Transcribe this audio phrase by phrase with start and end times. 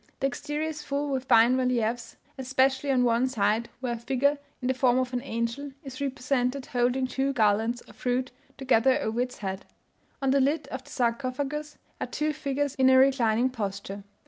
[0.19, 4.67] The exterior is full with fine reliefs, especially on one side, where a figure, in
[4.67, 9.37] the form of an angel, is represented holding two garlands of fruit together over its
[9.37, 9.63] head.
[10.19, 14.03] On the lid of the sarcophagus are two figures in a reclining posture.